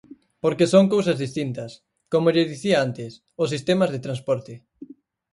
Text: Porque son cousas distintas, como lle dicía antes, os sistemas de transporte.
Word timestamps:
Porque 0.43 0.69
son 0.73 0.85
cousas 0.93 1.17
distintas, 1.25 1.71
como 2.11 2.31
lle 2.35 2.49
dicía 2.53 2.77
antes, 2.87 3.11
os 3.43 3.51
sistemas 3.53 3.89
de 3.93 4.03
transporte. 4.05 4.53